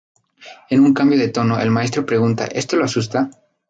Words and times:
En 0.71 0.79
un 0.79 0.95
cambio 0.95 1.19
de 1.19 1.29
tono, 1.29 1.59
el 1.59 1.69
maestro 1.69 2.07
pregunta: 2.07 2.45
"¿Esto 2.45 2.75
lo 2.75 2.85
asusta? 2.85 3.29